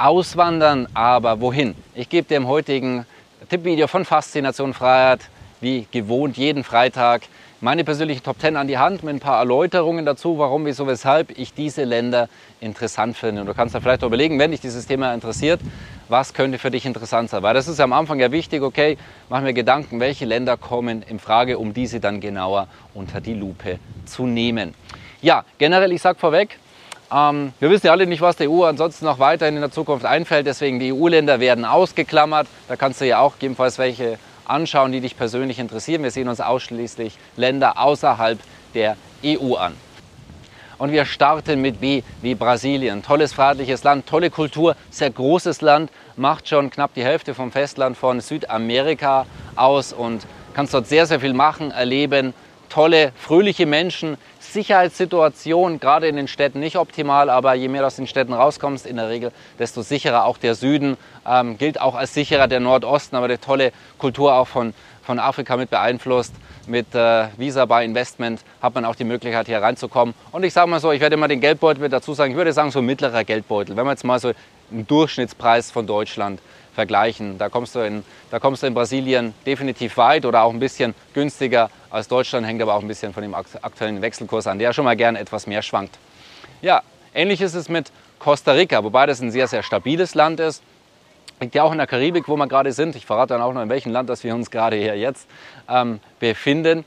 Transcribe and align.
Auswandern, 0.00 0.88
aber 0.94 1.42
wohin? 1.42 1.74
Ich 1.94 2.08
gebe 2.08 2.26
dir 2.26 2.38
im 2.38 2.48
heutigen 2.48 3.04
Tippvideo 3.50 3.86
von 3.86 4.06
Faszination 4.06 4.72
Freiheit, 4.72 5.20
wie 5.60 5.86
gewohnt, 5.90 6.38
jeden 6.38 6.64
Freitag 6.64 7.22
meine 7.60 7.84
persönlichen 7.84 8.22
Top 8.22 8.40
10 8.40 8.56
an 8.56 8.66
die 8.66 8.78
Hand 8.78 9.02
mit 9.02 9.14
ein 9.14 9.20
paar 9.20 9.38
Erläuterungen 9.38 10.06
dazu, 10.06 10.38
warum, 10.38 10.64
wieso, 10.64 10.86
weshalb 10.86 11.38
ich 11.38 11.52
diese 11.52 11.84
Länder 11.84 12.30
interessant 12.62 13.18
finde. 13.18 13.42
Und 13.42 13.46
du 13.48 13.52
kannst 13.52 13.74
dann 13.74 13.82
vielleicht 13.82 14.02
überlegen, 14.02 14.38
wenn 14.38 14.52
dich 14.52 14.62
dieses 14.62 14.86
Thema 14.86 15.12
interessiert, 15.12 15.60
was 16.08 16.32
könnte 16.32 16.56
für 16.56 16.70
dich 16.70 16.86
interessant 16.86 17.28
sein. 17.28 17.42
Weil 17.42 17.52
das 17.52 17.68
ist 17.68 17.78
ja 17.78 17.84
am 17.84 17.92
Anfang 17.92 18.18
ja 18.18 18.32
wichtig, 18.32 18.62
okay, 18.62 18.96
mach 19.28 19.42
mir 19.42 19.52
Gedanken, 19.52 20.00
welche 20.00 20.24
Länder 20.24 20.56
kommen 20.56 21.02
in 21.02 21.18
Frage, 21.18 21.58
um 21.58 21.74
diese 21.74 22.00
dann 22.00 22.20
genauer 22.22 22.68
unter 22.94 23.20
die 23.20 23.34
Lupe 23.34 23.78
zu 24.06 24.26
nehmen. 24.26 24.72
Ja, 25.20 25.44
generell, 25.58 25.92
ich 25.92 26.00
sage 26.00 26.18
vorweg, 26.18 26.58
ähm, 27.12 27.52
wir 27.58 27.70
wissen 27.70 27.86
ja 27.86 27.92
alle 27.92 28.06
nicht, 28.06 28.20
was 28.20 28.36
der 28.36 28.50
EU 28.50 28.64
ansonsten 28.64 29.04
noch 29.04 29.18
weiterhin 29.18 29.56
in 29.56 29.60
der 29.60 29.70
Zukunft 29.70 30.04
einfällt. 30.04 30.46
Deswegen 30.46 30.78
die 30.78 30.92
EU-Länder 30.92 31.40
werden 31.40 31.64
ausgeklammert. 31.64 32.46
Da 32.68 32.76
kannst 32.76 33.00
du 33.00 33.06
ja 33.06 33.20
auch 33.20 33.34
gegebenenfalls 33.34 33.78
welche 33.78 34.18
anschauen, 34.44 34.92
die 34.92 35.00
dich 35.00 35.16
persönlich 35.16 35.58
interessieren. 35.58 36.02
Wir 36.02 36.10
sehen 36.10 36.28
uns 36.28 36.40
ausschließlich 36.40 37.16
Länder 37.36 37.78
außerhalb 37.78 38.38
der 38.74 38.96
EU 39.24 39.54
an. 39.54 39.74
Und 40.78 40.92
wir 40.92 41.04
starten 41.04 41.60
mit 41.60 41.80
B 41.80 42.02
wie 42.22 42.34
Brasilien. 42.34 43.02
Tolles, 43.02 43.34
freiheitliches 43.34 43.84
Land, 43.84 44.06
tolle 44.06 44.30
Kultur, 44.30 44.76
sehr 44.88 45.10
großes 45.10 45.60
Land, 45.60 45.90
macht 46.16 46.48
schon 46.48 46.70
knapp 46.70 46.94
die 46.94 47.04
Hälfte 47.04 47.34
vom 47.34 47.52
Festland 47.52 47.98
von 47.98 48.20
Südamerika 48.20 49.26
aus 49.56 49.92
und 49.92 50.26
kannst 50.54 50.72
dort 50.72 50.86
sehr, 50.86 51.04
sehr 51.04 51.20
viel 51.20 51.34
machen, 51.34 51.70
erleben. 51.70 52.32
Tolle, 52.70 53.12
fröhliche 53.16 53.66
Menschen, 53.66 54.16
Sicherheitssituation, 54.38 55.80
gerade 55.80 56.08
in 56.08 56.16
den 56.16 56.28
Städten 56.28 56.60
nicht 56.60 56.76
optimal, 56.76 57.28
aber 57.28 57.54
je 57.54 57.68
mehr 57.68 57.82
du 57.82 57.86
aus 57.86 57.96
den 57.96 58.06
Städten 58.06 58.32
rauskommst, 58.32 58.86
in 58.86 58.96
der 58.96 59.08
Regel, 59.08 59.32
desto 59.58 59.82
sicherer 59.82 60.24
auch 60.24 60.38
der 60.38 60.54
Süden. 60.54 60.96
Ähm, 61.28 61.58
gilt 61.58 61.80
auch 61.80 61.94
als 61.94 62.14
sicherer 62.14 62.48
der 62.48 62.60
Nordosten, 62.60 63.16
aber 63.16 63.28
die 63.28 63.38
tolle 63.38 63.72
Kultur 63.98 64.34
auch 64.34 64.48
von, 64.48 64.72
von 65.02 65.18
Afrika 65.18 65.56
mit 65.56 65.70
beeinflusst. 65.70 66.34
Mit 66.66 66.94
äh, 66.94 67.26
Visa 67.36 67.64
by 67.66 67.84
Investment 67.84 68.40
hat 68.62 68.74
man 68.74 68.84
auch 68.84 68.94
die 68.94 69.04
Möglichkeit, 69.04 69.46
hier 69.46 69.60
reinzukommen. 69.60 70.14
Und 70.30 70.44
ich 70.44 70.52
sage 70.52 70.70
mal 70.70 70.80
so, 70.80 70.92
ich 70.92 71.00
werde 71.00 71.14
immer 71.14 71.28
den 71.28 71.40
Geldbeutel 71.40 71.82
mit 71.82 71.92
dazu 71.92 72.14
sagen, 72.14 72.30
ich 72.30 72.36
würde 72.36 72.52
sagen, 72.52 72.70
so 72.70 72.80
mittlerer 72.80 73.24
Geldbeutel. 73.24 73.76
Wenn 73.76 73.84
man 73.84 73.94
jetzt 73.94 74.04
mal 74.04 74.18
so 74.18 74.32
einen 74.70 74.86
Durchschnittspreis 74.86 75.70
von 75.70 75.86
Deutschland 75.86 76.40
vergleichen. 76.74 77.38
Da 77.38 77.48
kommst, 77.48 77.74
du 77.74 77.80
in, 77.80 78.04
da 78.30 78.38
kommst 78.38 78.62
du 78.62 78.66
in 78.66 78.74
Brasilien 78.74 79.34
definitiv 79.44 79.96
weit 79.96 80.24
oder 80.24 80.42
auch 80.42 80.52
ein 80.52 80.60
bisschen 80.60 80.94
günstiger 81.14 81.70
als 81.90 82.08
Deutschland, 82.08 82.46
hängt 82.46 82.62
aber 82.62 82.74
auch 82.74 82.82
ein 82.82 82.88
bisschen 82.88 83.12
von 83.12 83.22
dem 83.22 83.34
aktuellen 83.34 84.00
Wechselkurs 84.02 84.46
an, 84.46 84.58
der 84.58 84.72
schon 84.72 84.84
mal 84.84 84.96
gern 84.96 85.16
etwas 85.16 85.46
mehr 85.46 85.62
schwankt. 85.62 85.98
Ja, 86.62 86.82
ähnlich 87.14 87.40
ist 87.40 87.54
es 87.54 87.68
mit 87.68 87.90
Costa 88.18 88.52
Rica, 88.52 88.84
wobei 88.84 89.06
das 89.06 89.20
ein 89.20 89.30
sehr, 89.30 89.48
sehr 89.48 89.62
stabiles 89.62 90.14
Land 90.14 90.40
ist. 90.40 90.62
Liegt 91.40 91.54
ja 91.54 91.62
auch 91.62 91.72
in 91.72 91.78
der 91.78 91.86
Karibik, 91.86 92.28
wo 92.28 92.36
wir 92.36 92.46
gerade 92.46 92.72
sind. 92.72 92.94
Ich 92.96 93.06
verrate 93.06 93.32
dann 93.34 93.42
auch 93.42 93.52
noch, 93.52 93.62
in 93.62 93.70
welchem 93.70 93.92
Land 93.92 94.10
das 94.10 94.22
wir 94.24 94.34
uns 94.34 94.50
gerade 94.50 94.76
hier 94.76 94.96
jetzt 94.96 95.26
ähm, 95.68 96.00
befinden. 96.18 96.84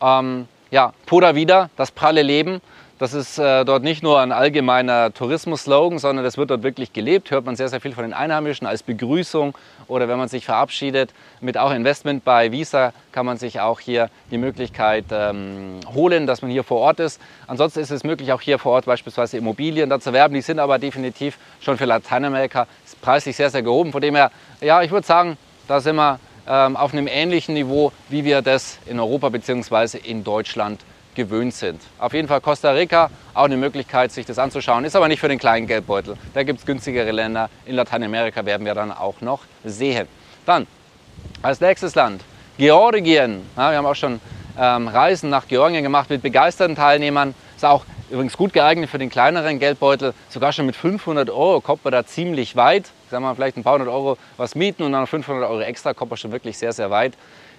Ähm, 0.00 0.48
ja, 0.72 0.92
Pura 1.06 1.34
Vida, 1.34 1.70
das 1.76 1.92
pralle 1.92 2.22
Leben. 2.22 2.60
Das 3.02 3.14
ist 3.14 3.36
äh, 3.36 3.64
dort 3.64 3.82
nicht 3.82 4.04
nur 4.04 4.20
ein 4.20 4.30
allgemeiner 4.30 5.12
Tourismus-Slogan, 5.12 5.98
sondern 5.98 6.24
das 6.24 6.38
wird 6.38 6.50
dort 6.50 6.62
wirklich 6.62 6.92
gelebt. 6.92 7.32
Hört 7.32 7.44
man 7.44 7.56
sehr, 7.56 7.68
sehr 7.68 7.80
viel 7.80 7.94
von 7.94 8.04
den 8.04 8.12
Einheimischen 8.12 8.64
als 8.64 8.84
Begrüßung 8.84 9.58
oder 9.88 10.06
wenn 10.06 10.18
man 10.18 10.28
sich 10.28 10.44
verabschiedet. 10.44 11.10
Mit 11.40 11.58
auch 11.58 11.72
Investment 11.72 12.24
bei 12.24 12.52
Visa 12.52 12.92
kann 13.10 13.26
man 13.26 13.38
sich 13.38 13.58
auch 13.58 13.80
hier 13.80 14.08
die 14.30 14.38
Möglichkeit 14.38 15.06
ähm, 15.10 15.80
holen, 15.92 16.28
dass 16.28 16.42
man 16.42 16.52
hier 16.52 16.62
vor 16.62 16.78
Ort 16.78 17.00
ist. 17.00 17.20
Ansonsten 17.48 17.80
ist 17.80 17.90
es 17.90 18.04
möglich, 18.04 18.32
auch 18.32 18.40
hier 18.40 18.60
vor 18.60 18.70
Ort 18.70 18.84
beispielsweise 18.84 19.36
Immobilien 19.36 19.90
da 19.90 19.98
zu 19.98 20.10
erwerben. 20.10 20.34
Die 20.34 20.40
sind 20.40 20.60
aber 20.60 20.78
definitiv 20.78 21.38
schon 21.60 21.78
für 21.78 21.86
Lateinamerika 21.86 22.68
preislich 23.00 23.34
sehr, 23.34 23.50
sehr 23.50 23.62
gehoben. 23.62 23.90
Von 23.90 24.00
dem 24.00 24.14
her, 24.14 24.30
ja, 24.60 24.80
ich 24.80 24.92
würde 24.92 25.04
sagen, 25.04 25.38
da 25.66 25.80
sind 25.80 25.96
wir 25.96 26.20
ähm, 26.46 26.76
auf 26.76 26.92
einem 26.92 27.08
ähnlichen 27.08 27.54
Niveau, 27.54 27.90
wie 28.10 28.24
wir 28.24 28.42
das 28.42 28.78
in 28.86 29.00
Europa 29.00 29.28
bzw. 29.30 29.98
in 29.98 30.22
Deutschland 30.22 30.78
gewöhnt 31.14 31.54
sind. 31.54 31.80
Auf 31.98 32.14
jeden 32.14 32.28
Fall 32.28 32.40
Costa 32.40 32.70
Rica, 32.70 33.10
auch 33.34 33.44
eine 33.44 33.56
Möglichkeit, 33.56 34.12
sich 34.12 34.26
das 34.26 34.38
anzuschauen. 34.38 34.84
Ist 34.84 34.96
aber 34.96 35.08
nicht 35.08 35.20
für 35.20 35.28
den 35.28 35.38
kleinen 35.38 35.66
Geldbeutel. 35.66 36.16
Da 36.34 36.42
gibt 36.42 36.60
es 36.60 36.66
günstigere 36.66 37.10
Länder. 37.10 37.50
In 37.66 37.74
Lateinamerika 37.74 38.44
werden 38.44 38.64
wir 38.64 38.74
dann 38.74 38.92
auch 38.92 39.20
noch 39.20 39.40
sehen. 39.64 40.08
Dann 40.46 40.66
als 41.42 41.60
nächstes 41.60 41.94
Land 41.94 42.22
Georgien. 42.58 43.42
Ja, 43.56 43.70
wir 43.70 43.78
haben 43.78 43.86
auch 43.86 43.94
schon 43.94 44.20
ähm, 44.58 44.88
Reisen 44.88 45.30
nach 45.30 45.48
Georgien 45.48 45.82
gemacht 45.82 46.10
mit 46.10 46.22
begeisterten 46.22 46.76
Teilnehmern. 46.76 47.34
Ist 47.56 47.64
auch 47.64 47.84
übrigens 48.12 48.36
gut 48.36 48.52
geeignet 48.52 48.90
für 48.90 48.98
den 48.98 49.10
kleineren 49.10 49.58
Geldbeutel. 49.58 50.12
Sogar 50.28 50.52
schon 50.52 50.66
mit 50.66 50.76
500 50.76 51.30
Euro 51.30 51.60
kommt 51.60 51.84
man 51.84 51.92
da 51.92 52.04
ziemlich 52.04 52.54
weit. 52.56 52.90
Sagen 53.10 53.24
wir 53.24 53.30
mal, 53.30 53.34
vielleicht 53.34 53.56
ein 53.56 53.64
paar 53.64 53.74
hundert 53.74 53.88
Euro 53.88 54.18
was 54.36 54.54
mieten 54.54 54.82
und 54.82 54.92
dann 54.92 55.06
500 55.06 55.48
Euro 55.48 55.60
extra 55.60 55.94
kommt 55.94 56.10
man 56.10 56.18
schon 56.18 56.30
wirklich 56.30 56.58
sehr, 56.58 56.72
sehr 56.72 56.90
weit. 56.90 57.14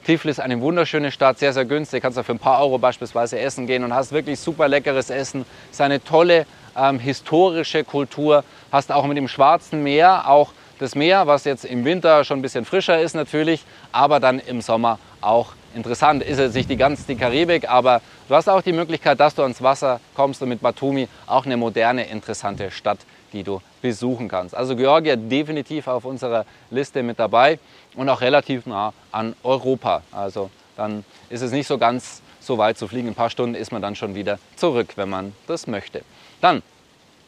Tiflis 0.06 0.38
ist 0.38 0.44
eine 0.44 0.60
wunderschöne 0.62 1.12
Stadt, 1.12 1.40
sehr, 1.40 1.54
sehr 1.54 1.66
günstig. 1.66 2.04
Kannst 2.04 2.18
du 2.18 2.24
für 2.24 2.34
ein 2.34 2.40
paar 2.40 2.62
Euro 2.62 2.78
beispielsweise 2.78 3.40
essen 3.40 3.68
gehen 3.68 3.84
und 3.84 3.94
hast 3.94 4.12
wirklich 4.12 4.40
super 4.40 4.68
leckeres 4.68 5.10
Essen. 5.10 5.46
Es 5.72 5.78
ist 5.78 5.82
eine 5.82 6.04
tolle 6.04 6.46
ähm, 6.78 7.00
historische 7.00 7.84
Kultur. 7.84 8.44
Hast 8.72 8.92
auch 8.92 9.06
mit 9.08 9.18
dem 9.18 9.28
Schwarzen 9.28 9.82
Meer 9.82 10.30
auch 10.30 10.52
das 10.80 10.96
Meer, 10.96 11.26
was 11.28 11.46
jetzt 11.46 11.66
im 11.66 11.86
Winter 11.86 12.24
schon 12.26 12.40
ein 12.40 12.42
bisschen 12.42 12.66
frischer 12.66 13.00
ist 13.00 13.16
natürlich, 13.16 13.64
aber 13.92 14.20
dann 14.20 14.40
im 14.40 14.62
Sommer 14.62 15.00
auch 15.22 15.54
interessant. 15.76 16.24
Ist 16.24 16.40
jetzt 16.40 16.56
nicht 16.56 16.70
die 16.70 16.78
ganz 16.78 17.06
die 17.06 17.16
Karibik, 17.16 17.70
aber 17.70 18.02
du 18.28 18.36
hast 18.36 18.48
auch 18.48 18.62
die 18.62 18.74
Möglichkeit, 18.74 19.20
dass 19.20 19.36
du 19.36 19.42
ans 19.42 19.62
Wasser 19.62 20.00
kommst 20.16 20.42
und 20.42 20.50
mit 20.50 20.62
Batumi 20.62 21.08
auch 21.28 21.46
eine 21.46 21.58
moderne, 21.58 22.06
interessante 22.06 22.72
Stadt, 22.72 23.00
die 23.34 23.44
du 23.44 23.62
besuchen 23.82 24.28
kannst. 24.28 24.56
Also 24.56 24.76
Georgien 24.76 25.30
definitiv 25.30 25.88
auf 25.88 26.06
unserer 26.06 26.46
Liste 26.70 27.04
mit 27.04 27.20
dabei 27.20 27.60
und 27.96 28.10
auch 28.10 28.22
relativ 28.22 28.66
nah 28.66 28.94
an 29.12 29.36
Europa. 29.44 30.04
Also 30.12 30.50
dann 30.76 31.04
ist 31.30 31.42
es 31.42 31.52
nicht 31.52 31.68
so 31.68 31.78
ganz 31.78 32.22
so 32.40 32.58
weit 32.58 32.78
zu 32.78 32.88
fliegen. 32.88 33.08
In 33.08 33.14
ein 33.14 33.16
paar 33.16 33.30
Stunden 33.30 33.56
ist 33.56 33.72
man 33.72 33.82
dann 33.82 33.96
schon 33.96 34.16
wieder 34.16 34.40
zurück, 34.56 34.94
wenn 34.96 35.10
man 35.10 35.34
das 35.48 35.68
möchte. 35.68 36.04
Dann 36.42 36.62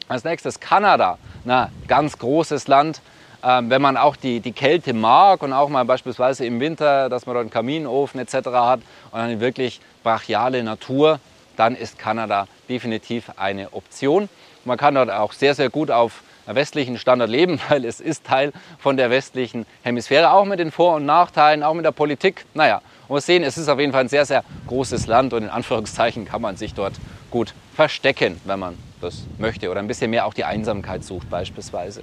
als 0.07 0.23
nächstes 0.23 0.59
Kanada. 0.59 1.17
Na, 1.43 1.71
ganz 1.87 2.17
großes 2.17 2.67
Land. 2.67 3.01
Ähm, 3.45 3.69
wenn 3.69 3.81
man 3.81 3.95
auch 3.95 4.15
die, 4.15 4.39
die 4.39 4.53
Kälte 4.53 4.93
mag 4.93 5.43
und 5.43 5.53
auch 5.53 5.69
mal 5.69 5.85
beispielsweise 5.85 6.47
im 6.47 6.59
Winter, 6.59 7.09
dass 7.09 7.27
man 7.27 7.35
dort 7.35 7.43
einen 7.43 7.51
Kaminofen 7.51 8.19
etc. 8.19 8.33
hat 8.47 8.79
und 9.11 9.19
eine 9.19 9.39
wirklich 9.39 9.81
brachiale 10.03 10.63
Natur, 10.63 11.19
dann 11.55 11.75
ist 11.75 11.99
Kanada 11.99 12.47
definitiv 12.67 13.31
eine 13.37 13.71
Option. 13.73 14.29
Man 14.65 14.79
kann 14.79 14.95
dort 14.95 15.11
auch 15.11 15.31
sehr, 15.31 15.53
sehr 15.53 15.69
gut 15.69 15.91
auf 15.91 16.23
westlichen 16.47 16.97
Standard 16.97 17.29
leben, 17.29 17.59
weil 17.69 17.85
es 17.85 17.99
ist 17.99 18.25
Teil 18.25 18.51
von 18.79 18.97
der 18.97 19.11
westlichen 19.11 19.67
Hemisphäre, 19.83 20.31
auch 20.31 20.45
mit 20.45 20.57
den 20.57 20.71
Vor- 20.71 20.95
und 20.95 21.05
Nachteilen, 21.05 21.61
auch 21.61 21.75
mit 21.75 21.85
der 21.85 21.91
Politik. 21.91 22.45
Naja, 22.55 22.81
man 23.07 23.17
muss 23.17 23.27
sehen, 23.27 23.43
es 23.43 23.59
ist 23.59 23.69
auf 23.69 23.79
jeden 23.79 23.91
Fall 23.91 24.01
ein 24.01 24.09
sehr, 24.09 24.25
sehr 24.25 24.43
großes 24.65 25.05
Land 25.05 25.33
und 25.33 25.43
in 25.43 25.49
Anführungszeichen 25.49 26.25
kann 26.25 26.41
man 26.41 26.57
sich 26.57 26.73
dort 26.73 26.93
gut 27.29 27.53
verstecken, 27.75 28.41
wenn 28.45 28.57
man 28.57 28.77
das 29.01 29.21
möchte 29.37 29.69
oder 29.69 29.81
ein 29.81 29.87
bisschen 29.87 30.09
mehr 30.09 30.25
auch 30.25 30.33
die 30.33 30.45
Einsamkeit 30.45 31.03
sucht 31.03 31.29
beispielsweise. 31.29 32.01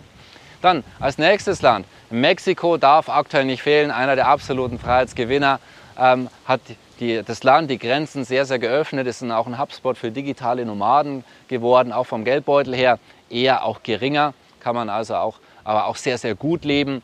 Dann 0.62 0.84
als 1.00 1.18
nächstes 1.18 1.60
Land, 1.60 1.86
Mexiko 2.10 2.76
darf 2.76 3.08
aktuell 3.08 3.44
nicht 3.44 3.62
fehlen, 3.62 3.90
einer 3.90 4.14
der 4.14 4.28
absoluten 4.28 4.78
Freiheitsgewinner, 4.78 5.58
ähm, 5.98 6.30
hat 6.46 6.60
die, 7.00 7.22
das 7.22 7.42
Land, 7.42 7.68
die 7.68 7.78
Grenzen 7.78 8.24
sehr, 8.24 8.46
sehr 8.46 8.60
geöffnet, 8.60 9.08
ist 9.08 9.22
auch 9.24 9.46
ein 9.48 9.58
Hubspot 9.58 9.98
für 9.98 10.12
digitale 10.12 10.64
Nomaden 10.64 11.24
geworden, 11.48 11.92
auch 11.92 12.04
vom 12.04 12.24
Geldbeutel 12.24 12.74
her 12.76 13.00
eher 13.28 13.64
auch 13.64 13.82
geringer, 13.82 14.34
kann 14.60 14.76
man 14.76 14.88
also 14.88 15.16
auch, 15.16 15.38
aber 15.64 15.86
auch 15.86 15.96
sehr, 15.96 16.16
sehr 16.16 16.36
gut 16.36 16.64
leben. 16.64 17.02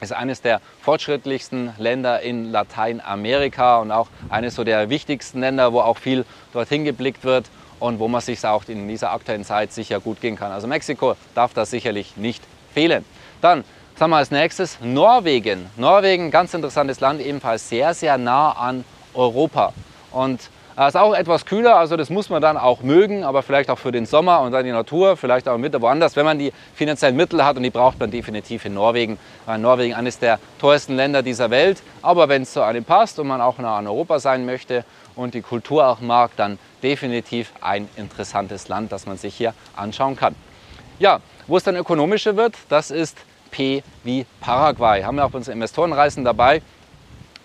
Ist 0.00 0.12
eines 0.12 0.40
der 0.40 0.60
fortschrittlichsten 0.80 1.74
Länder 1.76 2.20
in 2.22 2.52
Lateinamerika 2.52 3.78
und 3.78 3.90
auch 3.90 4.08
eines 4.30 4.54
so 4.54 4.64
der 4.64 4.88
wichtigsten 4.90 5.40
Länder, 5.40 5.72
wo 5.72 5.80
auch 5.80 5.98
viel 5.98 6.24
dorthin 6.52 6.84
geblickt 6.84 7.24
wird 7.24 7.46
und 7.80 7.98
wo 7.98 8.08
man 8.08 8.20
sich 8.20 8.42
auch 8.46 8.64
in 8.68 8.88
dieser 8.88 9.10
aktuellen 9.10 9.44
Zeit 9.44 9.72
sicher 9.72 9.98
gut 9.98 10.20
gehen 10.20 10.36
kann. 10.36 10.52
Also 10.52 10.68
Mexiko 10.68 11.16
darf 11.34 11.52
das 11.52 11.70
sicherlich 11.70 12.16
nicht 12.16 12.44
fehlen. 12.78 13.04
Dann 13.40 13.64
sagen 13.96 14.12
wir 14.12 14.18
als 14.18 14.30
nächstes 14.30 14.78
Norwegen. 14.80 15.68
Norwegen, 15.76 16.30
ganz 16.30 16.54
interessantes 16.54 17.00
Land, 17.00 17.20
ebenfalls 17.20 17.68
sehr, 17.68 17.92
sehr 17.92 18.18
nah 18.18 18.52
an 18.52 18.84
Europa. 19.14 19.72
Und 20.12 20.48
Ist 20.86 20.96
auch 20.96 21.12
etwas 21.12 21.44
kühler, 21.44 21.76
also 21.76 21.96
das 21.96 22.08
muss 22.08 22.30
man 22.30 22.40
dann 22.40 22.56
auch 22.56 22.82
mögen, 22.82 23.24
aber 23.24 23.42
vielleicht 23.42 23.68
auch 23.68 23.80
für 23.80 23.90
den 23.90 24.06
Sommer 24.06 24.42
und 24.42 24.52
dann 24.52 24.64
die 24.64 24.70
Natur, 24.70 25.16
vielleicht 25.16 25.48
auch 25.48 25.60
Winter 25.60 25.82
woanders, 25.82 26.14
wenn 26.14 26.24
man 26.24 26.38
die 26.38 26.52
finanziellen 26.72 27.16
Mittel 27.16 27.44
hat 27.44 27.56
und 27.56 27.64
die 27.64 27.70
braucht 27.70 27.98
man 27.98 28.12
definitiv 28.12 28.64
in 28.64 28.74
Norwegen, 28.74 29.18
weil 29.44 29.58
Norwegen 29.58 29.94
eines 29.94 30.20
der 30.20 30.38
teuersten 30.60 30.94
Länder 30.94 31.24
dieser 31.24 31.50
Welt. 31.50 31.82
Aber 32.00 32.28
wenn 32.28 32.42
es 32.42 32.52
zu 32.52 32.62
einem 32.62 32.84
passt 32.84 33.18
und 33.18 33.26
man 33.26 33.40
auch 33.40 33.58
nah 33.58 33.76
an 33.78 33.88
Europa 33.88 34.20
sein 34.20 34.46
möchte 34.46 34.84
und 35.16 35.34
die 35.34 35.42
Kultur 35.42 35.84
auch 35.84 35.98
mag, 35.98 36.30
dann 36.36 36.60
definitiv 36.80 37.52
ein 37.60 37.88
interessantes 37.96 38.68
Land, 38.68 38.92
das 38.92 39.04
man 39.04 39.16
sich 39.16 39.34
hier 39.34 39.54
anschauen 39.74 40.14
kann. 40.14 40.36
Ja, 41.00 41.18
wo 41.48 41.56
es 41.56 41.64
dann 41.64 41.76
ökonomischer 41.76 42.36
wird, 42.36 42.54
das 42.68 42.90
ist 42.90 43.16
P 43.50 43.82
wie 44.04 44.26
Paraguay. 44.40 45.02
Haben 45.02 45.16
wir 45.16 45.24
auch 45.24 45.32
unsere 45.32 45.54
Investorenreisen 45.54 46.24
dabei. 46.24 46.62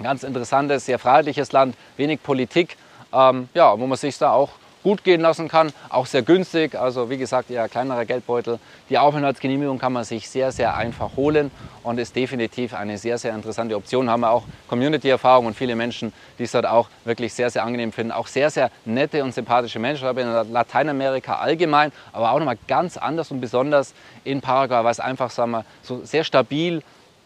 Ganz 0.01 0.23
interessantes, 0.23 0.85
sehr 0.85 0.99
freiheitliches 0.99 1.51
Land, 1.51 1.75
wenig 1.97 2.21
Politik, 2.21 2.77
ähm, 3.13 3.47
ja, 3.53 3.79
wo 3.79 3.87
man 3.87 3.97
sich 3.97 4.17
da 4.17 4.31
auch 4.31 4.49
gut 4.83 5.03
gehen 5.03 5.21
lassen 5.21 5.47
kann, 5.47 5.71
auch 5.89 6.05
sehr 6.05 6.21
günstig, 6.21 6.75
also 6.75 7.09
wie 7.09 7.17
gesagt 7.17 7.49
eher 7.49 7.67
kleinerer 7.69 8.05
Geldbeutel. 8.05 8.59
Die 8.89 8.97
Aufenthaltsgenehmigung 8.97 9.79
kann 9.79 9.93
man 9.93 10.03
sich 10.03 10.29
sehr, 10.29 10.51
sehr 10.51 10.75
einfach 10.75 11.15
holen 11.15 11.51
und 11.83 11.99
ist 11.99 12.15
definitiv 12.15 12.73
eine 12.73 12.97
sehr, 12.97 13.17
sehr 13.17 13.33
interessante 13.33 13.75
Option. 13.75 14.09
Haben 14.09 14.21
wir 14.21 14.31
auch 14.31 14.43
Community-Erfahrung 14.67 15.47
und 15.47 15.55
viele 15.55 15.75
Menschen, 15.75 16.13
die 16.39 16.43
es 16.43 16.51
dort 16.51 16.65
auch 16.65 16.89
wirklich 17.05 17.33
sehr, 17.33 17.49
sehr 17.49 17.63
angenehm 17.63 17.91
finden. 17.91 18.11
Auch 18.11 18.27
sehr, 18.27 18.49
sehr 18.49 18.71
nette 18.85 19.23
und 19.23 19.33
sympathische 19.33 19.79
Menschen, 19.79 20.07
aber 20.07 20.21
in 20.21 20.51
Lateinamerika 20.51 21.35
allgemein, 21.35 21.91
aber 22.11 22.31
auch 22.31 22.39
nochmal 22.39 22.57
ganz 22.67 22.97
anders 22.97 23.31
und 23.31 23.41
besonders 23.41 23.93
in 24.23 24.41
Paraguay, 24.41 24.83
weil 24.83 24.91
es 24.91 24.99
einfach, 24.99 25.29
sagen 25.29 25.51
wir, 25.51 25.65
so 25.81 26.01
sehr 26.03 26.23
stabil, 26.23 26.81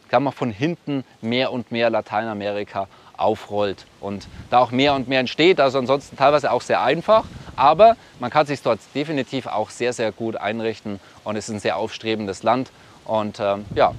kann 0.09 0.23
man 0.23 0.33
von 0.33 0.51
hinten 0.51 1.03
mehr 1.21 1.51
und 1.51 1.71
mehr 1.71 1.89
Lateinamerika 1.89 2.87
aufrollt 3.17 3.85
und 3.99 4.27
da 4.49 4.59
auch 4.59 4.71
mehr 4.71 4.93
und 4.93 5.07
mehr 5.07 5.19
entsteht. 5.19 5.59
Also 5.59 5.79
ansonsten 5.79 6.15
teilweise 6.17 6.51
auch 6.51 6.61
sehr 6.61 6.81
einfach, 6.81 7.25
aber 7.55 7.97
man 8.19 8.29
kann 8.29 8.45
sich 8.45 8.61
dort 8.61 8.79
definitiv 8.95 9.47
auch 9.47 9.69
sehr, 9.69 9.93
sehr 9.93 10.11
gut 10.11 10.35
einrichten 10.35 10.99
und 11.23 11.35
es 11.35 11.49
ist 11.49 11.55
ein 11.55 11.59
sehr 11.59 11.77
aufstrebendes 11.77 12.43
Land 12.43 12.71
und 13.05 13.39
ähm, 13.39 13.65
ja, 13.75 13.93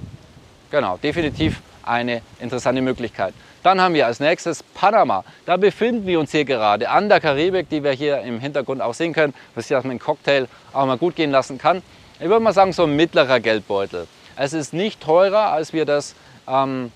genau, 0.71 0.97
definitiv 0.97 1.61
eine 1.83 2.21
interessante 2.39 2.81
Möglichkeit. 2.81 3.33
Dann 3.63 3.81
haben 3.81 3.93
wir 3.93 4.05
als 4.05 4.21
nächstes 4.21 4.63
Panama. 4.63 5.25
Da 5.45 5.57
befinden 5.57 6.07
wir 6.07 6.19
uns 6.19 6.31
hier 6.31 6.45
gerade 6.45 6.89
an 6.89 7.09
der 7.09 7.19
Karibik, 7.19 7.69
die 7.69 7.83
wir 7.83 7.91
hier 7.91 8.21
im 8.21 8.39
Hintergrund 8.39 8.81
auch 8.81 8.93
sehen 8.93 9.11
können, 9.13 9.33
was 9.53 9.67
sich 9.67 9.75
mit 9.75 9.85
einem 9.85 9.99
Cocktail 9.99 10.47
auch 10.71 10.85
mal 10.85 10.97
gut 10.97 11.15
gehen 11.15 11.31
lassen 11.31 11.57
kann. 11.57 11.81
Ich 12.19 12.27
würde 12.27 12.39
mal 12.39 12.53
sagen, 12.53 12.71
so 12.71 12.83
ein 12.83 12.95
mittlerer 12.95 13.39
Geldbeutel. 13.39 14.07
Es 14.37 14.53
ist 14.53 14.73
nicht 14.73 15.01
teurer, 15.01 15.51
als 15.51 15.73
wir 15.73 15.85
das 15.85 16.15
ähm, 16.47 16.91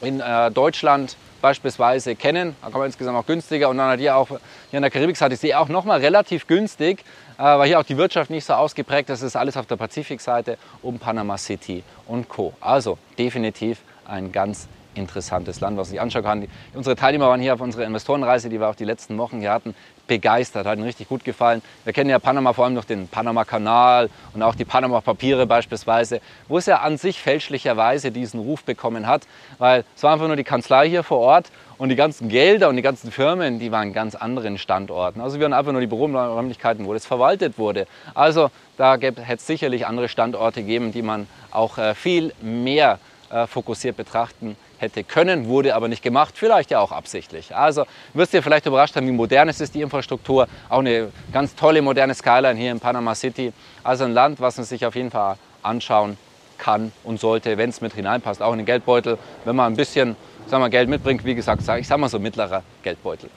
in 0.00 0.20
äh, 0.20 0.50
Deutschland 0.50 1.16
beispielsweise 1.44 2.16
kennen. 2.16 2.56
Da 2.62 2.70
kann 2.70 2.78
man 2.78 2.86
insgesamt 2.86 3.18
auch 3.18 3.26
günstiger. 3.26 3.68
Und 3.68 3.76
dann 3.76 3.90
hat 3.90 4.00
hier 4.00 4.16
auch 4.16 4.28
hier 4.28 4.38
in 4.78 4.80
der 4.80 4.90
Karibikseite 4.90 5.34
ist 5.34 5.42
sie 5.42 5.54
auch 5.54 5.68
nochmal 5.68 6.00
relativ 6.00 6.46
günstig, 6.46 7.04
äh, 7.36 7.42
weil 7.42 7.68
hier 7.68 7.78
auch 7.78 7.84
die 7.84 7.98
Wirtschaft 7.98 8.30
nicht 8.30 8.46
so 8.46 8.54
ausgeprägt 8.54 9.10
ist. 9.10 9.20
Das 9.20 9.28
ist 9.28 9.36
alles 9.36 9.58
auf 9.58 9.66
der 9.66 9.76
Pazifikseite 9.76 10.56
um 10.80 10.98
Panama 10.98 11.36
City 11.36 11.84
und 12.08 12.30
Co. 12.30 12.54
Also 12.62 12.96
definitiv 13.18 13.80
ein 14.06 14.32
ganz 14.32 14.68
interessantes 14.94 15.60
Land, 15.60 15.76
was 15.76 15.90
sich 15.90 16.00
anschauen 16.00 16.24
kann. 16.24 16.48
unsere 16.74 16.96
Teilnehmer 16.96 17.28
waren 17.28 17.40
hier 17.40 17.54
auf 17.54 17.60
unserer 17.60 17.84
Investorenreise, 17.84 18.48
die 18.48 18.60
wir 18.60 18.68
auch 18.68 18.74
die 18.74 18.84
letzten 18.84 19.18
Wochen 19.18 19.40
hier 19.40 19.52
hatten, 19.52 19.74
begeistert, 20.06 20.66
hat 20.66 20.76
ihnen 20.76 20.86
richtig 20.86 21.08
gut 21.08 21.24
gefallen. 21.24 21.62
Wir 21.84 21.92
kennen 21.92 22.10
ja 22.10 22.18
Panama 22.18 22.52
vor 22.52 22.64
allem 22.64 22.74
durch 22.74 22.86
den 22.86 23.08
Panama-Kanal 23.08 24.10
und 24.34 24.42
auch 24.42 24.54
die 24.54 24.64
Panama-Papiere 24.64 25.46
beispielsweise, 25.46 26.20
wo 26.48 26.58
es 26.58 26.66
ja 26.66 26.80
an 26.80 26.96
sich 26.98 27.20
fälschlicherweise 27.20 28.10
diesen 28.10 28.40
Ruf 28.40 28.64
bekommen 28.64 29.06
hat, 29.06 29.22
weil 29.58 29.84
es 29.96 30.02
war 30.02 30.12
einfach 30.12 30.26
nur 30.26 30.36
die 30.36 30.44
Kanzlei 30.44 30.88
hier 30.88 31.02
vor 31.02 31.18
Ort 31.18 31.50
und 31.78 31.88
die 31.88 31.96
ganzen 31.96 32.28
Gelder 32.28 32.68
und 32.68 32.76
die 32.76 32.82
ganzen 32.82 33.10
Firmen, 33.10 33.58
die 33.58 33.72
waren 33.72 33.92
ganz 33.92 34.14
anderen 34.14 34.58
Standorten. 34.58 35.20
Also 35.20 35.38
wir 35.38 35.46
haben 35.46 35.52
einfach 35.52 35.72
nur 35.72 35.80
die 35.80 35.86
Büroräumlichkeiten, 35.86 36.86
wo 36.86 36.92
das 36.92 37.06
verwaltet 37.06 37.58
wurde. 37.58 37.86
Also 38.14 38.50
da 38.76 38.94
hätte 38.96 39.22
es 39.34 39.46
sicherlich 39.46 39.86
andere 39.86 40.08
Standorte 40.08 40.62
geben, 40.62 40.92
die 40.92 41.02
man 41.02 41.26
auch 41.50 41.78
äh, 41.78 41.94
viel 41.94 42.32
mehr 42.42 42.98
äh, 43.30 43.46
fokussiert 43.46 43.96
betrachten 43.96 44.56
hätte 44.84 45.04
können, 45.04 45.48
wurde 45.48 45.74
aber 45.74 45.88
nicht 45.88 46.02
gemacht, 46.02 46.34
vielleicht 46.36 46.70
ja 46.70 46.80
auch 46.80 46.92
absichtlich. 46.92 47.54
Also 47.54 47.84
wirst 48.12 48.32
du 48.32 48.42
vielleicht 48.42 48.66
überrascht 48.66 48.96
haben, 48.96 49.06
wie 49.06 49.12
modern 49.12 49.48
es 49.48 49.60
ist, 49.60 49.74
die 49.74 49.82
Infrastruktur. 49.82 50.48
Auch 50.68 50.78
eine 50.78 51.10
ganz 51.32 51.54
tolle 51.54 51.82
moderne 51.82 52.14
Skyline 52.14 52.58
hier 52.58 52.70
in 52.70 52.80
Panama 52.80 53.14
City. 53.14 53.52
Also 53.82 54.04
ein 54.04 54.12
Land, 54.12 54.40
was 54.40 54.56
man 54.56 54.64
sich 54.64 54.86
auf 54.86 54.94
jeden 54.94 55.10
Fall 55.10 55.36
anschauen 55.62 56.16
kann 56.58 56.92
und 57.02 57.20
sollte, 57.20 57.58
wenn 57.58 57.70
es 57.70 57.80
mit 57.80 57.94
hineinpasst. 57.94 58.40
Auch 58.40 58.52
in 58.52 58.58
den 58.58 58.66
Geldbeutel, 58.66 59.18
wenn 59.44 59.56
man 59.56 59.72
ein 59.72 59.76
bisschen 59.76 60.16
sagen 60.46 60.62
wir, 60.62 60.70
Geld 60.70 60.88
mitbringt. 60.88 61.24
Wie 61.24 61.34
gesagt, 61.34 61.62
ich 61.78 61.88
sage 61.88 62.00
mal 62.00 62.08
so 62.08 62.18
mittlerer 62.18 62.62
Geldbeutel. 62.82 63.30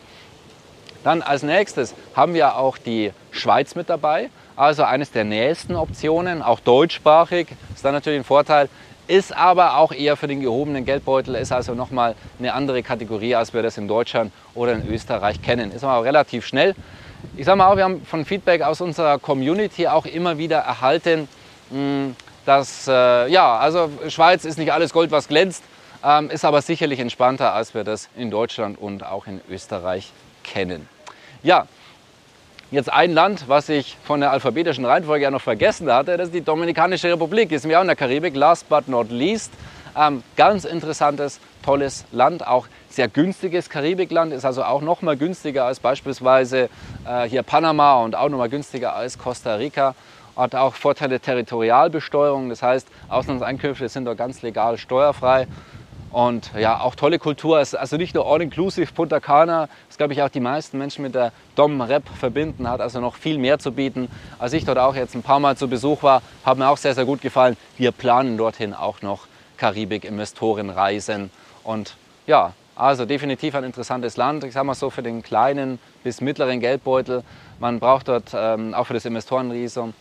Dann 1.04 1.22
als 1.22 1.44
nächstes 1.44 1.96
haben 2.16 2.34
wir 2.34 2.58
auch 2.58 2.78
die 2.78 3.12
Schweiz 3.32 3.76
mit 3.76 3.90
dabei. 3.90 4.30
Also 4.56 4.84
eines 4.84 5.12
der 5.12 5.24
nächsten 5.24 5.76
Optionen, 5.76 6.42
auch 6.42 6.60
deutschsprachig. 6.60 7.48
Ist 7.74 7.86
dann 7.86 7.94
natürlich 7.94 8.20
ein 8.20 8.26
Vorteil 8.26 8.70
ist 9.08 9.36
aber 9.36 9.78
auch 9.78 9.92
eher 9.92 10.16
für 10.18 10.28
den 10.28 10.42
gehobenen 10.42 10.86
Geldbeutel, 10.86 11.36
ist 11.36 11.52
also 11.52 11.74
nochmal 11.74 12.16
eine 12.40 12.54
andere 12.54 12.84
Kategorie, 12.84 13.36
als 13.36 13.54
wir 13.54 13.62
das 13.62 13.78
in 13.78 13.88
Deutschland 13.88 14.32
oder 14.54 14.74
in 14.74 14.88
Österreich 14.88 15.42
kennen. 15.42 15.72
Ist 15.72 15.84
aber 15.84 16.04
relativ 16.04 16.46
schnell. 16.46 16.76
Ich 17.36 17.46
sage 17.46 17.58
mal 17.58 17.72
auch, 17.72 17.78
wir 17.78 17.84
haben 17.84 18.06
von 18.06 18.26
Feedback 18.26 18.62
aus 18.62 18.82
unserer 18.82 19.18
Community 19.18 19.88
auch 19.88 20.06
immer 20.06 20.38
wieder 20.38 20.58
erhalten, 20.60 21.28
hm, 21.72 22.16
dass, 22.46 22.88
äh, 22.88 23.28
ja, 23.30 23.58
also 23.58 23.90
Schweiz 24.08 24.46
ist 24.46 24.58
nicht 24.58 24.72
alles 24.72 24.94
Gold, 24.94 25.12
was 25.12 25.28
glänzt, 25.28 25.64
ähm, 26.04 26.30
ist 26.30 26.46
aber 26.46 26.62
sicherlich 26.62 27.00
entspannter, 27.00 27.54
als 27.54 27.74
wir 27.74 27.84
das 27.84 28.10
in 28.16 28.32
Deutschland 28.32 28.80
und 28.80 29.06
auch 29.06 29.28
in 29.28 29.42
Österreich 29.50 30.12
kennen. 30.44 30.88
Ja, 31.44 31.68
Jetzt 32.70 32.92
ein 32.92 33.14
Land, 33.14 33.46
was 33.48 33.70
ich 33.70 33.96
von 34.04 34.20
der 34.20 34.32
alphabetischen 34.32 34.84
Reihenfolge 34.84 35.24
ja 35.24 35.32
noch 35.32 35.42
vergessen 35.42 35.90
hatte, 35.90 36.18
das 36.18 36.28
ist 36.28 36.36
die 36.36 36.42
Dominikanische 36.42 37.10
Republik. 37.10 37.54
Ist 37.54 37.66
mir 37.66 37.78
auch 37.78 37.82
in 37.82 37.88
der 37.88 37.96
Karibik, 37.96 38.36
last 38.36 38.68
but 38.68 38.90
not 38.90 39.10
least. 39.10 39.54
Ähm, 39.98 40.22
ganz 40.36 40.66
interessantes, 40.66 41.40
tolles 41.64 42.04
Land, 42.12 42.46
auch 42.46 42.68
sehr 42.90 43.08
günstiges 43.08 43.70
Karibikland, 43.70 44.34
ist 44.34 44.44
also 44.44 44.66
auch 44.66 44.82
noch 44.82 45.02
mal 45.02 45.16
günstiger 45.16 45.64
als 45.64 45.80
beispielsweise 45.80 46.68
äh, 47.08 47.24
hier 47.30 47.42
Panama 47.42 48.04
und 48.04 48.18
auch 48.18 48.28
noch 48.28 48.38
mal 48.38 48.50
günstiger 48.50 48.94
als 48.94 49.18
Costa 49.18 49.56
Rica. 49.56 49.96
Hat 50.36 50.54
auch 50.54 50.76
Vorteile 50.76 51.22
Territorialbesteuerung, 51.22 52.50
das 52.50 52.62
heißt, 52.62 52.90
Auslandseinkünfte 53.08 53.88
sind 53.88 54.04
dort 54.04 54.18
ganz 54.18 54.42
legal 54.42 54.78
steuerfrei. 54.78 55.48
Und 56.12 56.52
ja, 56.58 56.80
auch 56.80 56.96
tolle 56.96 57.20
Kultur. 57.20 57.58
Also 57.58 57.98
nicht 57.98 58.16
nur 58.16 58.26
All-Inclusive 58.26 58.92
Punta 58.94 59.20
Cana, 59.20 59.68
das 59.88 59.98
glaube 59.98 60.14
ich 60.14 60.22
auch 60.22 60.30
die 60.30 60.40
meisten 60.40 60.78
Menschen 60.78 61.02
mit 61.02 61.16
der 61.16 61.32
Dom 61.56 61.82
Rep 61.82 62.08
verbinden, 62.10 62.70
hat 62.70 62.82
also 62.82 63.00
noch 63.00 63.16
viel 63.16 63.38
mehr 63.38 63.60
zu 63.60 63.72
bieten. 63.72 64.10
Als 64.40 64.54
ich 64.54 64.66
dort 64.66 64.78
auch 64.78 64.96
jetzt 64.96 65.16
ein 65.16 65.24
paar 65.24 65.40
Mal 65.40 65.58
zu 65.58 65.68
Besuch 65.68 66.04
war, 66.04 66.22
hat 66.46 66.58
mir 66.58 66.70
auch 66.70 66.78
sehr, 66.78 66.96
sehr 66.96 67.06
gut 67.06 67.22
gefallen. 67.22 67.58
Wir 67.78 67.92
planen 67.92 68.38
dorthin 68.38 68.74
auch 68.74 69.02
noch 69.02 69.28
Karibik-Investorenreisen. 69.58 71.30
Und 71.64 71.98
ja, 72.26 72.54
also 72.76 73.06
definitiv 73.06 73.56
ein 73.56 73.64
interessantes 73.64 74.18
Land. 74.18 74.44
Ich 74.44 74.54
sage 74.54 74.66
mal 74.66 74.76
so 74.76 74.90
für 74.90 75.04
den 75.04 75.24
kleinen 75.24 75.80
bis 76.04 76.22
mittleren 76.22 76.60
Geldbeutel. 76.60 77.24
Man 77.60 77.80
braucht 77.80 78.08
dort 78.08 78.32
ähm, 78.34 78.74
auch 78.74 78.86
für 78.86 78.94
das 78.94 79.06
Investorenrisiko 79.06 79.94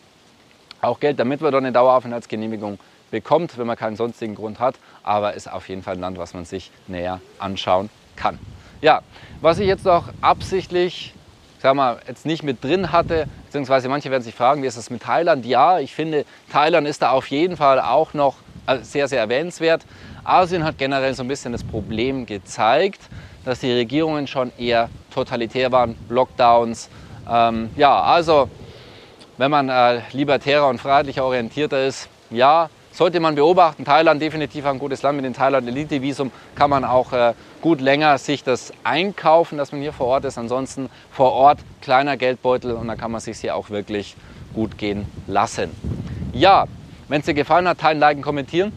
auch 0.81 0.99
Geld, 0.99 1.19
damit 1.19 1.41
man 1.41 1.51
dort 1.51 1.63
eine 1.63 1.71
Daueraufenthaltsgenehmigung 1.71 2.77
bekommt, 3.11 3.57
wenn 3.57 3.67
man 3.67 3.77
keinen 3.77 3.95
sonstigen 3.95 4.35
Grund 4.35 4.59
hat. 4.59 4.75
Aber 5.03 5.33
ist 5.33 5.51
auf 5.51 5.69
jeden 5.69 5.83
Fall 5.83 5.95
ein 5.95 6.01
Land, 6.01 6.17
was 6.17 6.33
man 6.33 6.45
sich 6.45 6.71
näher 6.87 7.21
anschauen 7.39 7.89
kann. 8.15 8.39
Ja, 8.81 9.01
was 9.41 9.59
ich 9.59 9.67
jetzt 9.67 9.85
noch 9.85 10.09
absichtlich 10.21 11.13
sag 11.59 11.75
mal, 11.75 11.99
jetzt 12.07 12.25
nicht 12.25 12.43
mit 12.43 12.63
drin 12.63 12.91
hatte, 12.91 13.27
beziehungsweise 13.45 13.89
manche 13.89 14.11
werden 14.11 14.23
sich 14.23 14.35
fragen, 14.35 14.61
wie 14.63 14.67
ist 14.67 14.77
das 14.77 14.89
mit 14.89 15.01
Thailand? 15.01 15.45
Ja, 15.45 15.79
ich 15.79 15.93
finde, 15.93 16.25
Thailand 16.51 16.87
ist 16.87 17.01
da 17.01 17.11
auf 17.11 17.27
jeden 17.27 17.57
Fall 17.57 17.79
auch 17.79 18.13
noch 18.13 18.35
äh, 18.67 18.79
sehr, 18.81 19.07
sehr 19.07 19.19
erwähnenswert. 19.19 19.83
Asien 20.23 20.63
hat 20.63 20.77
generell 20.77 21.13
so 21.13 21.23
ein 21.23 21.27
bisschen 21.27 21.51
das 21.51 21.63
Problem 21.63 22.25
gezeigt, 22.25 23.01
dass 23.45 23.59
die 23.59 23.71
Regierungen 23.71 24.27
schon 24.27 24.51
eher 24.57 24.89
totalitär 25.13 25.71
waren, 25.71 25.97
Lockdowns. 26.09 26.89
Ähm, 27.29 27.69
ja, 27.75 28.01
also 28.01 28.49
wenn 29.37 29.51
man 29.51 29.69
äh, 29.69 30.01
libertärer 30.11 30.67
und 30.67 30.79
freiheitlicher 30.79 31.23
orientierter 31.23 31.85
ist, 31.85 32.09
ja, 32.29 32.69
sollte 32.97 33.19
man 33.19 33.35
beobachten. 33.35 33.85
Thailand 33.85 34.19
definitiv 34.19 34.65
ein 34.65 34.79
gutes 34.79 35.03
Land. 35.03 35.17
Mit 35.17 35.25
dem 35.25 35.35
Thailand 35.35 35.67
Elite 35.67 36.01
Visum 36.01 36.31
kann 36.55 36.71
man 36.71 36.83
auch 36.83 37.13
äh, 37.13 37.33
gut 37.61 37.79
länger 37.79 38.17
sich 38.17 38.43
das 38.43 38.73
einkaufen, 38.83 39.59
dass 39.59 39.71
man 39.71 39.81
hier 39.81 39.93
vor 39.93 40.07
Ort 40.07 40.25
ist. 40.25 40.39
Ansonsten 40.39 40.89
vor 41.11 41.31
Ort 41.33 41.59
kleiner 41.81 42.17
Geldbeutel 42.17 42.71
und 42.71 42.87
dann 42.87 42.97
kann 42.97 43.11
man 43.11 43.21
sich 43.21 43.37
hier 43.37 43.55
auch 43.55 43.69
wirklich 43.69 44.15
gut 44.55 44.79
gehen 44.79 45.05
lassen. 45.27 45.69
Ja, 46.33 46.65
wenn 47.07 47.19
es 47.19 47.27
dir 47.27 47.35
gefallen 47.35 47.67
hat, 47.67 47.77
teilen, 47.77 47.99
liken, 47.99 48.23
kommentieren. 48.23 48.71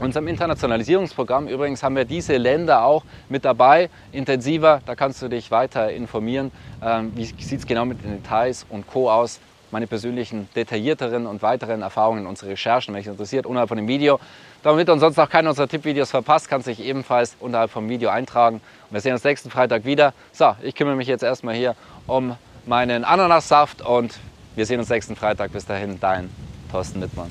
Unserem 0.00 0.28
Internationalisierungsprogramm 0.28 1.46
übrigens 1.46 1.82
haben 1.82 1.94
wir 1.94 2.06
diese 2.06 2.38
Länder 2.38 2.84
auch 2.84 3.04
mit 3.28 3.44
dabei, 3.44 3.90
intensiver. 4.12 4.80
Da 4.86 4.94
kannst 4.94 5.20
du 5.20 5.28
dich 5.28 5.50
weiter 5.50 5.92
informieren. 5.92 6.50
Ähm, 6.82 7.12
wie 7.14 7.26
sieht 7.26 7.58
es 7.58 7.66
genau 7.66 7.84
mit 7.84 8.02
den 8.02 8.22
Details 8.22 8.64
und 8.70 8.86
Co. 8.86 9.10
aus? 9.10 9.40
Meine 9.72 9.86
persönlichen 9.86 10.48
detaillierteren 10.54 11.26
und 11.26 11.42
weiteren 11.42 11.82
Erfahrungen, 11.82 12.26
unsere 12.26 12.52
Recherchen, 12.52 12.94
wenn 12.94 13.00
dich 13.00 13.08
interessiert, 13.08 13.46
unterhalb 13.46 13.68
von 13.68 13.78
dem 13.78 13.88
Video. 13.88 14.20
Damit 14.62 14.86
du 14.86 14.96
sonst 14.98 15.18
auch 15.18 15.28
keine 15.28 15.48
unserer 15.48 15.66
Tippvideos 15.66 16.10
verpasst, 16.10 16.48
kannst 16.48 16.66
du 16.68 16.70
dich 16.70 16.84
ebenfalls 16.84 17.36
unterhalb 17.40 17.70
vom 17.70 17.88
Video 17.88 18.10
eintragen. 18.10 18.56
Und 18.56 18.92
wir 18.92 19.00
sehen 19.00 19.12
uns 19.12 19.24
nächsten 19.24 19.50
Freitag 19.50 19.84
wieder. 19.84 20.12
So, 20.32 20.54
ich 20.62 20.74
kümmere 20.74 20.94
mich 20.94 21.08
jetzt 21.08 21.22
erstmal 21.22 21.54
hier 21.54 21.74
um 22.06 22.36
meinen 22.66 23.04
Ananassaft 23.04 23.82
und 23.82 24.18
wir 24.54 24.66
sehen 24.66 24.78
uns 24.78 24.88
nächsten 24.88 25.16
Freitag. 25.16 25.52
Bis 25.52 25.66
dahin, 25.66 25.98
dein 25.98 26.30
Thorsten 26.70 27.00
Wittmann. 27.00 27.30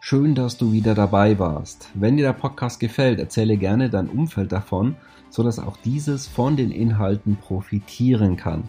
Schön, 0.00 0.36
dass 0.36 0.56
du 0.56 0.70
wieder 0.70 0.94
dabei 0.94 1.38
warst. 1.38 1.88
Wenn 1.94 2.16
dir 2.16 2.26
der 2.26 2.32
Podcast 2.32 2.78
gefällt, 2.78 3.18
erzähle 3.18 3.56
gerne 3.56 3.90
dein 3.90 4.08
Umfeld 4.08 4.52
davon, 4.52 4.94
sodass 5.30 5.58
auch 5.58 5.76
dieses 5.78 6.28
von 6.28 6.56
den 6.56 6.70
Inhalten 6.70 7.36
profitieren 7.36 8.36
kann. 8.36 8.68